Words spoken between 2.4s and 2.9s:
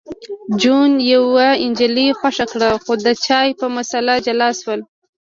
کړه